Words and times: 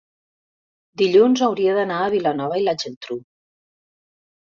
dilluns 1.01 1.45
hauria 1.49 1.77
d'anar 1.81 2.01
a 2.01 2.09
Vilanova 2.17 2.61
i 2.63 2.67
la 2.67 2.77
Geltrú. 2.87 3.23